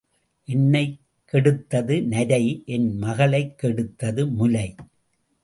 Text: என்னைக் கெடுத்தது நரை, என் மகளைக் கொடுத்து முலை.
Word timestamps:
என்னைக் 0.45 0.99
கெடுத்தது 1.31 2.03
நரை, 2.03 2.63
என் 2.65 2.97
மகளைக் 2.97 3.59
கொடுத்து 3.59 4.27
முலை. 4.27 4.75